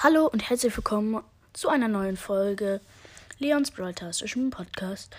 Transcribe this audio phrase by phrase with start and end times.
[0.00, 2.80] Hallo und herzlich willkommen zu einer neuen Folge
[3.40, 5.12] Leons Broadcastischen Podcast.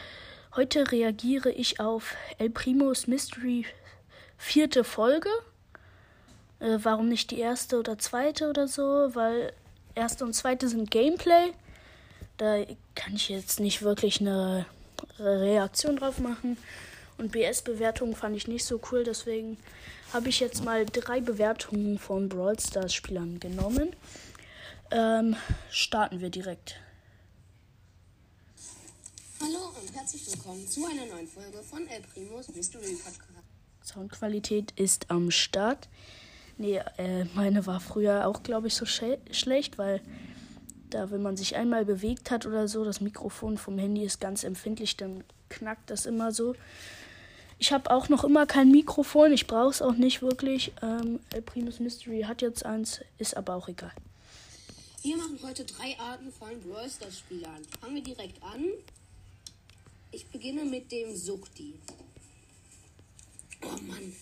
[0.56, 3.66] Heute reagiere ich auf El Primos Mystery
[4.38, 5.28] vierte Folge.
[6.62, 9.14] Äh, warum nicht die erste oder zweite oder so?
[9.14, 9.52] Weil
[9.96, 11.52] erste und zweite sind Gameplay.
[12.38, 12.64] Da
[12.96, 14.66] kann ich jetzt nicht wirklich eine
[15.20, 16.56] Reaktion drauf machen.
[17.18, 19.58] Und BS-Bewertungen fand ich nicht so cool, deswegen
[20.14, 23.90] habe ich jetzt mal drei Bewertungen von Brawl Stars Spielern genommen.
[24.92, 25.36] Ähm,
[25.70, 26.76] starten wir direkt.
[29.40, 33.46] Hallo und herzlich willkommen zu einer neuen Folge von El Primos Mystery Podcast.
[33.84, 35.90] Soundqualität ist am Start.
[36.58, 40.02] Nee, äh, meine war früher auch, glaube ich, so schlecht, weil
[40.90, 44.44] da, wenn man sich einmal bewegt hat oder so, das Mikrofon vom Handy ist ganz
[44.44, 46.56] empfindlich, dann knackt das immer so.
[47.60, 50.74] Ich habe auch noch immer kein Mikrofon, ich brauche es auch nicht wirklich.
[50.82, 53.92] Ähm, El Primus Mystery hat jetzt eins, ist aber auch egal.
[55.02, 57.64] Wir machen heute drei Arten von Brawl Stars Spielern.
[57.80, 58.66] Fangen wir direkt an.
[60.12, 61.76] Ich beginne mit dem Suchti.
[63.64, 64.14] Oh Mann,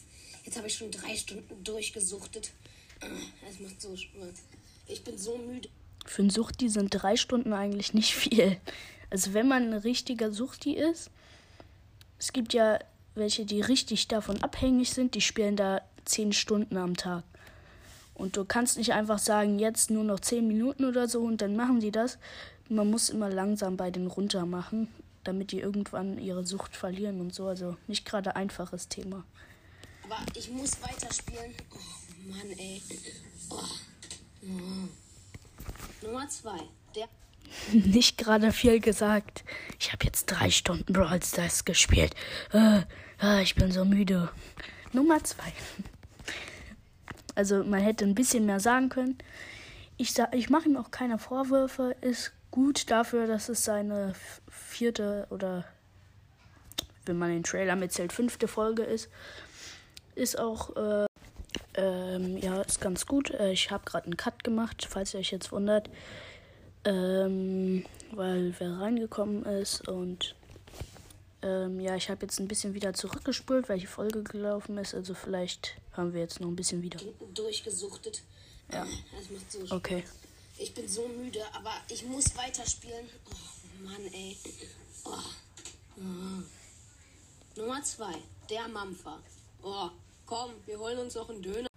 [0.45, 2.51] jetzt habe ich schon drei Stunden durchgesuchtet.
[3.49, 4.35] Es macht so Spaß.
[4.87, 5.67] Ich bin so müde.
[6.05, 8.59] Für einen Suchti sind drei Stunden eigentlich nicht viel.
[9.09, 11.09] Also wenn man ein richtiger Suchti ist,
[12.19, 12.79] es gibt ja
[13.15, 17.23] welche, die richtig davon abhängig sind, die spielen da zehn Stunden am Tag.
[18.17, 21.55] Und du kannst nicht einfach sagen, jetzt nur noch zehn Minuten oder so und dann
[21.55, 22.17] machen die das.
[22.67, 24.87] Man muss immer langsam bei den runter machen,
[25.23, 27.45] damit die irgendwann ihre Sucht verlieren und so.
[27.45, 29.23] Also nicht gerade einfaches Thema.
[30.03, 31.53] Aber ich muss weiterspielen.
[31.71, 32.81] Oh Mann, ey.
[33.51, 33.59] Oh.
[34.41, 36.05] Oh.
[36.07, 36.59] Nummer zwei.
[36.95, 37.07] Der
[37.71, 39.43] nicht gerade viel gesagt.
[39.79, 42.15] Ich habe jetzt drei Stunden Brawl Stars gespielt.
[42.51, 42.81] Äh,
[43.21, 44.29] äh, ich bin so müde.
[44.91, 45.53] Nummer zwei.
[47.37, 49.17] Also man hätte ein bisschen mehr sagen können.
[49.97, 51.95] Ich, ich mache ihm auch keine Vorwürfe.
[52.01, 54.13] Ist gut dafür, dass es seine
[54.49, 55.65] vierte oder
[57.05, 59.09] wenn man den Trailer mitzählt, fünfte Folge ist.
[60.15, 61.05] Ist auch äh,
[61.75, 63.31] ähm, ja, ist ganz gut.
[63.31, 65.89] Äh, ich habe gerade einen Cut gemacht, falls ihr euch jetzt wundert
[66.87, 70.35] ähm, weil wer reingekommen ist und
[71.41, 74.93] ähm, ja, ich habe jetzt ein bisschen wieder zurückgespult, weil die Folge gelaufen ist.
[74.93, 76.99] Also vielleicht haben wir jetzt noch ein bisschen wieder.
[77.33, 78.21] Durchgesuchtet.
[78.71, 78.85] Ja.
[78.85, 80.03] Das macht so okay.
[80.57, 83.05] Ich bin so müde, aber ich muss weiterspielen.
[83.29, 84.37] Oh Mann, ey.
[85.05, 85.11] Oh.
[85.97, 87.61] Oh.
[87.61, 88.13] Nummer zwei,
[88.49, 89.19] der Mampfer.
[89.61, 89.89] Oh,
[90.25, 91.67] komm, wir holen uns noch einen Döner.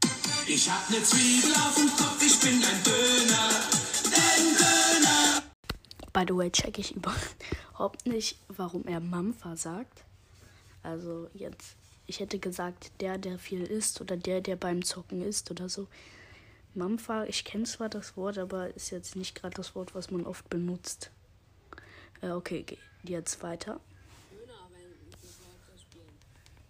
[0.46, 3.80] Ich hab ne Zwiebel auf dem Kopf, ich bin ein Döner.
[6.12, 6.94] By the way, check ich
[7.80, 10.04] überhaupt nicht, warum er Mampfer sagt.
[10.82, 11.76] Also jetzt,
[12.06, 15.88] ich hätte gesagt, der, der viel isst oder der, der beim Zocken isst oder so.
[16.74, 20.26] Mampfer, ich kenne zwar das Wort, aber ist jetzt nicht gerade das Wort, was man
[20.26, 21.10] oft benutzt.
[22.20, 22.66] Äh, okay,
[23.02, 23.80] jetzt weiter.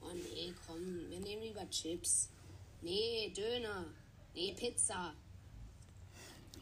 [0.01, 2.29] Oh nee, komm, wir nehmen lieber Chips.
[2.83, 3.85] Nee, Döner.
[4.33, 5.13] Nee, Pizza.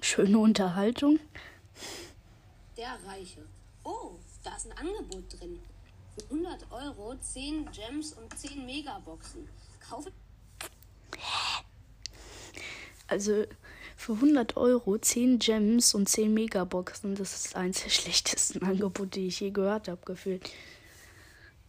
[0.00, 1.20] Schöne Unterhaltung.
[2.78, 3.44] Der Reiche.
[3.84, 4.16] Oh,
[4.48, 5.60] da ist ein Angebot drin.
[6.16, 9.48] Für 100 Euro 10 Gems und 10 Megaboxen.
[9.88, 10.10] Kaufe.
[13.06, 13.44] Also
[13.96, 19.28] für 100 Euro 10 Gems und 10 Megaboxen, das ist eins der schlechtesten Angebote, die
[19.28, 20.48] ich je gehört habe, gefühlt.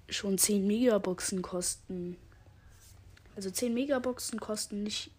[0.10, 2.18] Schon 10 Megaboxen kosten.
[3.36, 5.12] Also 10 Megaboxen kosten nicht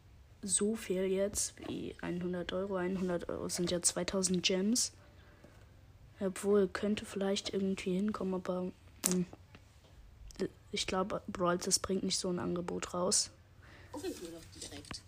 [0.43, 2.77] so viel jetzt wie 100 Euro.
[2.77, 4.93] 100 Euro sind ja 2000 Gems.
[6.21, 8.73] Obwohl, könnte vielleicht irgendwie hinkommen, aber mh,
[9.13, 9.27] hm,
[10.73, 13.31] ich glaube, Brawl das bringt nicht so ein Angebot raus.
[13.93, 15.03] Gucken wir doch direkt.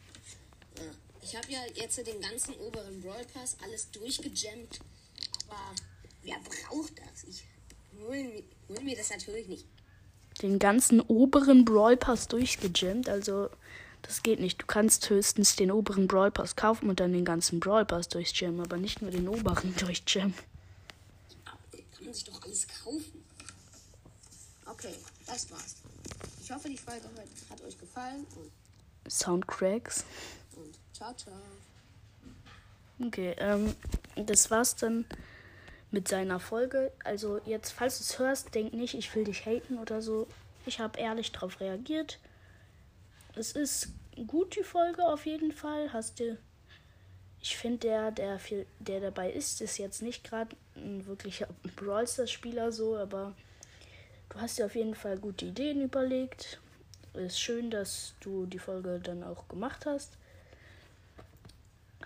[0.77, 0.83] Ja.
[1.23, 4.81] Ich habe ja jetzt den ganzen oberen Brawl Pass alles durchgejammt,
[5.49, 5.61] aber
[6.23, 7.25] wer braucht das?
[7.25, 7.45] Ich
[8.01, 9.67] hol, hol mir das natürlich nicht.
[10.41, 13.51] Den ganzen oberen Brawl Pass durchgejammt, also
[14.01, 14.61] das geht nicht.
[14.61, 18.61] Du kannst höchstens den oberen Brawl Pass kaufen und dann den ganzen Brawl Pass durchjammen,
[18.61, 20.35] aber nicht nur den oberen durchjammen.
[22.13, 23.25] Man sich doch alles kaufen.
[24.67, 24.95] Okay,
[25.27, 25.77] das war's.
[26.43, 27.09] Ich hoffe, die Folge
[27.49, 28.27] hat euch gefallen.
[29.09, 30.05] Soundcracks.
[30.55, 31.33] Und ciao, ciao.
[33.01, 33.75] Okay, ähm,
[34.27, 35.07] das war's dann
[35.91, 36.93] mit seiner Folge.
[37.03, 40.27] Also jetzt, falls du es hörst, denk nicht, ich will dich haten oder so.
[40.67, 42.19] Ich habe ehrlich darauf reagiert
[43.35, 43.89] es ist
[44.27, 45.93] gut, die Folge auf jeden Fall.
[45.93, 46.39] Hast du.
[47.43, 52.07] Ich finde, der, der, viel, der dabei ist, ist jetzt nicht gerade ein wirklicher Brawl
[52.07, 53.35] Stars-Spieler so, aber
[54.29, 56.61] du hast dir auf jeden Fall gute Ideen überlegt.
[57.15, 60.13] Ist schön, dass du die Folge dann auch gemacht hast.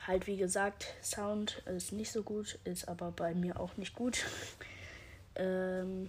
[0.06, 4.24] Halt, wie gesagt, Sound ist nicht so gut, ist aber bei mir auch nicht gut.
[5.36, 6.08] ähm,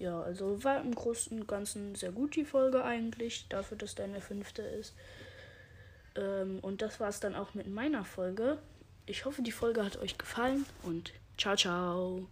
[0.00, 4.20] ja, also war im Großen und Ganzen sehr gut die Folge eigentlich, dafür, dass deine
[4.20, 4.94] fünfte ist.
[6.18, 8.58] Ähm, und das war es dann auch mit meiner Folge.
[9.06, 12.28] Ich hoffe, die Folge hat euch gefallen und ciao, ciao.